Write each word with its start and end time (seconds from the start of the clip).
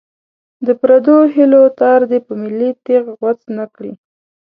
د 0.65 0.67
پردو 0.81 1.17
هیلو 1.35 1.63
تار 1.79 1.99
دې 2.09 2.19
په 2.27 2.33
ملي 2.41 2.69
تېغ 2.85 3.03
غوڅ 3.19 3.39
نه 3.57 3.65
کړي. 3.75 3.93